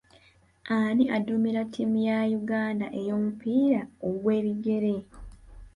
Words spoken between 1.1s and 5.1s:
aduumira ttiimu ya Uganda ey'omupiira ogw'ebigere?